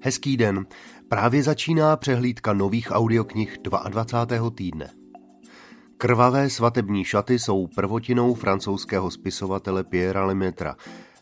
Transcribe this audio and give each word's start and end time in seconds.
Hezký 0.00 0.36
den. 0.36 0.66
Právě 1.08 1.42
začíná 1.42 1.96
přehlídka 1.96 2.52
nových 2.52 2.88
audioknih 2.90 3.58
22. 3.88 4.50
týdne. 4.50 4.90
Krvavé 5.96 6.50
svatební 6.50 7.04
šaty 7.04 7.38
jsou 7.38 7.66
prvotinou 7.66 8.34
francouzského 8.34 9.10
spisovatele 9.10 9.84
Pierre 9.84 10.20
Lemaitre. 10.20 10.72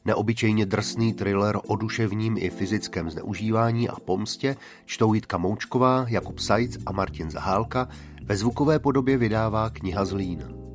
Neobyčejně 0.04 0.66
drsný 0.66 1.14
thriller 1.14 1.58
o 1.66 1.76
duševním 1.76 2.36
i 2.38 2.50
fyzickém 2.50 3.10
zneužívání 3.10 3.88
a 3.88 3.94
pomstě 4.00 4.56
čtou 4.84 5.14
Jitka 5.14 5.38
Moučková, 5.38 6.06
Jakub 6.08 6.38
Sajc 6.38 6.76
a 6.86 6.92
Martin 6.92 7.30
Zahálka, 7.30 7.88
ve 8.22 8.36
zvukové 8.36 8.78
podobě 8.78 9.16
vydává 9.16 9.70
kniha 9.70 10.04
Zlín. 10.04 10.65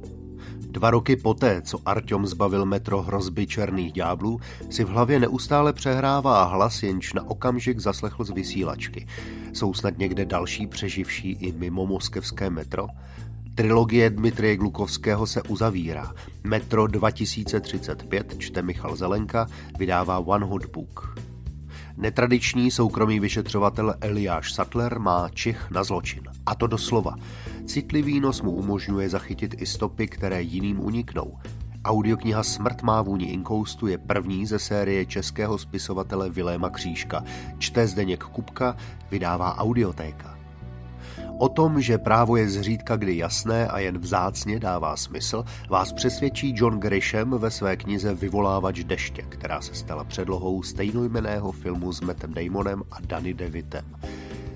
Dva 0.72 0.92
roky 0.92 1.16
poté, 1.16 1.62
co 1.62 1.80
Artyom 1.86 2.28
zbavil 2.28 2.66
metro 2.66 3.02
hrozby 3.02 3.48
černých 3.48 3.94
ďáblů, 3.94 4.40
si 4.70 4.84
v 4.84 4.88
hlavě 4.88 5.20
neustále 5.20 5.74
přehrává 5.74 6.44
hlas, 6.44 6.84
jenž 6.84 7.14
na 7.14 7.30
okamžik 7.30 7.80
zaslechl 7.80 8.24
z 8.24 8.30
vysílačky. 8.30 9.08
Jsou 9.54 9.74
snad 9.74 9.98
někde 9.98 10.26
další 10.26 10.68
přeživší 10.68 11.32
i 11.32 11.52
mimo 11.52 11.86
moskevské 11.86 12.50
metro? 12.50 12.88
Trilogie 13.56 14.10
Dmitrie 14.10 14.58
Glukovského 14.58 15.28
se 15.28 15.44
uzavírá. 15.44 16.14
Metro 16.44 16.88
2035, 16.88 18.36
čte 18.38 18.62
Michal 18.62 18.96
Zelenka, 18.96 19.48
vydává 19.80 20.20
One 20.20 20.46
Hot 20.46 20.66
Book. 20.66 21.16
Netradiční 21.98 22.72
soukromý 22.72 23.20
vyšetřovatel 23.20 23.96
Eliáš 24.02 24.54
Sattler 24.54 25.00
má 25.00 25.30
čich 25.34 25.72
na 25.72 25.84
zločin. 25.84 26.24
A 26.46 26.56
to 26.56 26.68
doslova. 26.68 27.16
Citlivý 27.66 28.20
nos 28.20 28.42
mu 28.42 28.52
umožňuje 28.52 29.10
zachytit 29.10 29.62
i 29.62 29.66
stopy, 29.66 30.08
které 30.08 30.42
jiným 30.42 30.80
uniknou. 30.80 31.38
Audiokniha 31.86 32.44
Smrt 32.44 32.82
má 32.82 33.02
vůni 33.02 33.26
inkoustu 33.26 33.88
je 33.88 33.98
první 33.98 34.46
ze 34.46 34.60
série 34.60 35.06
českého 35.06 35.58
spisovatele 35.58 36.30
Viléma 36.30 36.70
Křížka. 36.70 37.24
Čte 37.58 37.88
Zdeněk 37.88 38.24
Kupka, 38.24 38.76
vydává 39.12 39.58
Audiotéka. 39.58 40.41
O 41.42 41.50
tom, 41.50 41.82
že 41.82 41.98
právo 41.98 42.38
je 42.38 42.50
zřídka 42.50 42.96
kdy 42.96 43.18
jasné 43.18 43.68
a 43.68 43.80
jen 43.80 43.98
vzácně 43.98 44.60
dává 44.60 44.98
smysl, 44.98 45.44
vás 45.70 45.94
přesvědčí 45.94 46.54
John 46.56 46.80
Grisham 46.80 47.38
ve 47.38 47.52
své 47.52 47.78
knize 47.78 48.14
Vyvolávač 48.14 48.84
deště, 48.84 49.22
která 49.30 49.62
se 49.62 49.76
stala 49.76 50.04
předlohou 50.04 50.64
stejnojmeného 50.64 51.52
filmu 51.52 51.94
s 51.94 52.02
Mattem 52.02 52.34
Damonem 52.34 52.84
a 52.92 52.98
Danny 53.02 53.34
DeVitem. 53.34 53.86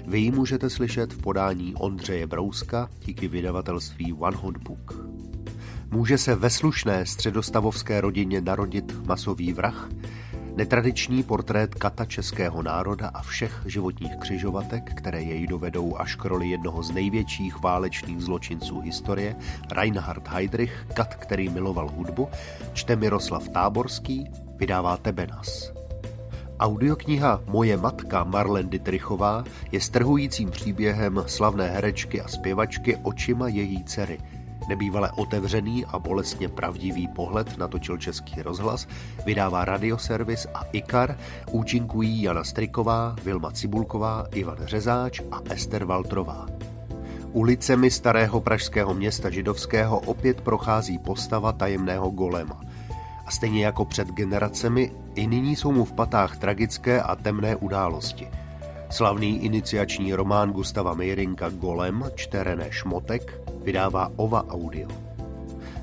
Vy 0.08 0.20
ji 0.20 0.32
můžete 0.32 0.70
slyšet 0.70 1.14
v 1.14 1.22
podání 1.22 1.76
Ondřeje 1.76 2.28
Brouska 2.28 2.90
díky 3.06 3.28
vydavatelství 3.28 4.14
One 4.14 4.38
Hot 4.38 4.58
Book. 4.58 5.00
Může 5.92 6.18
se 6.18 6.36
ve 6.36 6.50
slušné 6.50 7.06
středostavovské 7.06 8.02
rodině 8.02 8.42
narodit 8.42 9.08
masový 9.08 9.54
vrah? 9.54 9.90
Netradiční 10.56 11.24
portrét 11.24 11.76
kata 11.76 12.06
českého 12.06 12.62
národa 12.62 13.12
a 13.14 13.22
všech 13.22 13.62
životních 13.66 14.16
křižovatek, 14.16 14.94
které 14.94 15.22
jej 15.22 15.48
dovedou 15.48 15.98
až 15.98 16.16
k 16.16 16.26
roli 16.26 16.50
jednoho 16.50 16.84
z 16.84 16.92
největších 16.92 17.62
válečných 17.62 18.22
zločinců 18.22 18.80
historie, 18.80 19.36
Reinhard 19.72 20.28
Heydrich, 20.28 20.88
kat, 20.94 21.16
který 21.16 21.50
miloval 21.50 21.90
hudbu, 21.90 22.28
čte 22.74 22.96
Miroslav 22.96 23.50
Táborský, 23.50 24.30
vydává 24.56 24.98
Tebenas. 24.98 25.74
Audiokniha 26.60 27.42
Moje 27.46 27.78
matka 27.78 28.24
Marlen 28.24 28.70
Dietrichová 28.70 29.44
je 29.72 29.82
strhujícím 29.82 30.52
příběhem 30.52 31.24
slavné 31.28 31.68
herečky 31.68 32.22
a 32.22 32.28
zpěvačky 32.28 32.96
očima 33.04 33.48
její 33.48 33.84
dcery. 33.84 34.18
Nebývale 34.70 35.12
otevřený 35.12 35.86
a 35.86 36.00
bolestně 36.00 36.50
pravdivý 36.50 37.08
pohled 37.08 37.58
natočil 37.58 37.98
Český 37.98 38.42
rozhlas, 38.42 38.88
vydává 39.26 39.66
radioservis 39.66 40.48
a 40.54 40.64
IKAR, 40.72 41.18
účinkují 41.52 42.22
Jana 42.22 42.44
Striková, 42.44 43.16
Vilma 43.24 43.52
Cibulková, 43.52 44.26
Ivan 44.32 44.58
Řezáč 44.62 45.22
a 45.32 45.40
Ester 45.50 45.86
Valtrová. 45.86 46.46
Ulicemi 47.32 47.92
starého 47.92 48.42
pražského 48.42 48.94
města 48.94 49.30
židovského 49.30 50.00
opět 50.00 50.42
prochází 50.42 51.00
postava 51.00 51.52
tajemného 51.52 52.10
golema– 52.10 52.62
a 53.26 53.32
stejně 53.32 53.66
jako 53.66 53.86
před 53.86 54.08
generacemi, 54.08 54.92
i 55.16 55.28
nyní 55.28 55.56
jsou 55.56 55.72
mu 55.72 55.86
v 55.86 55.94
patách 55.94 56.38
tragické 56.38 57.02
a 57.02 57.16
temné 57.16 57.56
události. 57.56 58.28
Slavný 58.96 59.44
iniciační 59.46 60.14
román 60.14 60.52
Gustava 60.52 60.94
Meirinka 60.94 61.50
Golem, 61.50 62.04
čte 62.16 62.44
René 62.44 62.72
Šmotek, 62.72 63.42
vydává 63.64 64.12
Ova 64.16 64.48
Audio. 64.50 64.88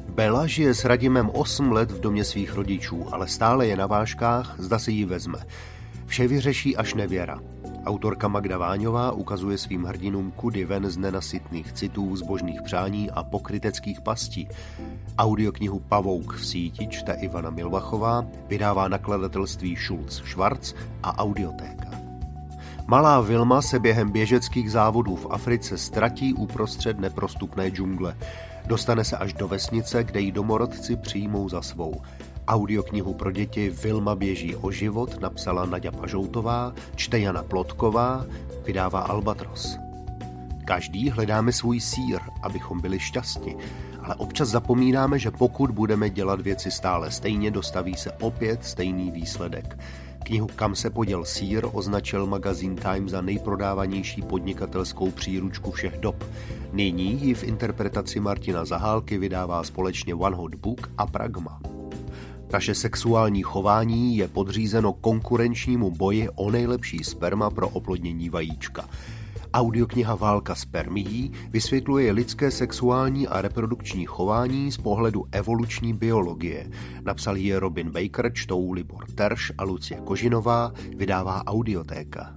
Bela 0.09 0.47
žije 0.47 0.75
s 0.75 0.85
Radimem 0.85 1.31
8 1.31 1.73
let 1.73 1.91
v 1.91 2.01
domě 2.01 2.25
svých 2.25 2.55
rodičů, 2.55 3.07
ale 3.15 3.29
stále 3.29 3.67
je 3.67 3.77
na 3.77 3.87
vážkách, 3.87 4.55
zda 4.59 4.79
si 4.79 4.93
ji 4.93 5.05
vezme. 5.05 5.39
Vše 6.07 6.29
vyřeší 6.29 6.77
až 6.77 6.95
nevěra. 6.95 7.41
Autorka 7.85 8.29
Magda 8.29 8.59
Váňová 8.59 9.13
ukazuje 9.13 9.59
svým 9.59 9.85
hrdinům 9.85 10.31
kudy 10.31 10.65
ven 10.65 10.91
z 10.91 10.97
nenasytných 10.97 11.73
citů, 11.73 12.17
zbožných 12.17 12.63
přání 12.63 13.11
a 13.11 13.23
pokryteckých 13.23 14.01
pastí. 14.01 14.49
Audioknihu 15.19 15.81
Pavouk 15.81 16.33
v 16.37 16.47
síti 16.47 16.87
čte 16.87 17.13
Ivana 17.13 17.51
Milvachová, 17.51 18.27
vydává 18.49 18.89
nakladatelství 18.89 19.77
Schulz 19.77 20.23
Schwarz 20.25 20.75
a 21.03 21.19
Audiotéka. 21.19 22.02
Malá 22.87 23.21
Vilma 23.21 23.63
se 23.63 23.79
během 23.79 24.11
běžeckých 24.11 24.71
závodů 24.71 25.17
v 25.17 25.27
Africe 25.31 25.79
ztratí 25.79 26.35
uprostřed 26.35 27.01
neprostupné 27.01 27.71
džungle. 27.71 28.17
Dostane 28.67 29.05
se 29.05 29.17
až 29.17 29.33
do 29.33 29.49
vesnice, 29.49 30.05
kde 30.05 30.21
ji 30.21 30.33
domorodci 30.33 30.97
přijmou 30.97 31.49
za 31.49 31.63
svou. 31.63 32.03
Audioknihu 32.49 33.15
pro 33.15 33.33
děti 33.33 33.71
Vilma 33.71 34.15
běží 34.15 34.57
o 34.57 34.71
život 34.71 35.21
napsala 35.21 35.67
Nadia 35.67 35.93
Pažoutová, 35.93 36.73
čte 36.97 37.19
Jana 37.19 37.43
Plotková, 37.43 38.27
vydává 38.67 39.01
Albatros. 39.01 39.79
Každý 40.65 41.11
hledáme 41.11 41.53
svůj 41.53 41.81
sír, 41.81 42.21
abychom 42.43 42.81
byli 42.81 43.01
šťastní, 43.01 43.57
ale 44.03 44.15
občas 44.15 44.49
zapomínáme, 44.49 45.19
že 45.19 45.31
pokud 45.31 45.71
budeme 45.71 46.11
dělat 46.11 46.41
věci 46.41 46.71
stále 46.71 47.11
stejně, 47.11 47.51
dostaví 47.51 47.95
se 47.95 48.13
opět 48.13 48.65
stejný 48.65 49.11
výsledek. 49.11 49.79
Knihu 50.25 50.47
Kam 50.47 50.75
se 50.75 50.91
poděl 50.91 51.25
sír 51.25 51.67
označil 51.73 52.27
magazín 52.27 52.77
Time 52.77 53.09
za 53.09 53.21
nejprodávanější 53.21 54.23
podnikatelskou 54.23 55.11
příručku 55.11 55.71
všech 55.71 55.99
dob. 55.99 56.25
Nyní 56.73 57.27
ji 57.27 57.35
v 57.35 57.45
interpretaci 57.45 58.21
Martina 58.21 58.65
Zahálky 58.65 59.19
vydává 59.19 59.65
společně 59.65 60.15
One 60.15 60.37
Hot 60.37 60.55
Book 60.55 60.91
a 60.99 61.07
Pragma. 61.07 61.61
Naše 62.53 62.75
sexuální 62.75 63.43
chování 63.43 64.17
je 64.17 64.29
podřízeno 64.29 64.93
konkurenčnímu 64.93 65.91
boji 65.91 66.29
o 66.35 66.51
nejlepší 66.51 67.05
sperma 67.05 67.51
pro 67.51 67.69
oplodnění 67.69 68.31
vajíčka. 68.31 68.89
Audiokniha 69.55 70.15
Válka 70.15 70.55
spermií 70.55 71.33
vysvětluje 71.51 72.13
lidské 72.13 72.51
sexuální 72.51 73.29
a 73.29 73.43
reprodukční 73.43 74.07
chování 74.07 74.73
z 74.73 74.77
pohledu 74.77 75.25
evoluční 75.33 75.93
biologie. 75.93 76.71
Napsal 77.03 77.37
ji 77.37 77.57
Robin 77.57 77.91
Baker, 77.91 78.33
čtou 78.33 78.73
Libor 78.73 79.07
Terš 79.15 79.53
a 79.59 79.65
Lucie 79.65 80.01
Kožinová, 80.01 80.73
vydává 80.97 81.47
Audiotéka. 81.47 82.35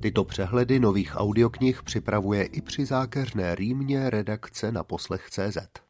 Tyto 0.00 0.24
přehledy 0.24 0.80
nových 0.80 1.12
audioknih 1.16 1.82
připravuje 1.82 2.44
i 2.44 2.60
při 2.60 2.86
zákeřné 2.86 3.54
rýmě 3.54 4.10
redakce 4.10 4.72
na 4.72 4.84
poslech 4.84 5.30
CZ. 5.30 5.89